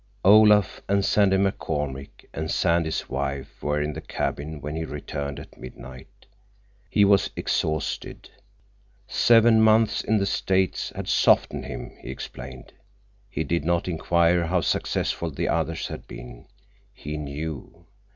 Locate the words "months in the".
9.61-10.25